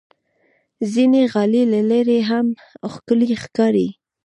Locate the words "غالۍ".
1.31-1.63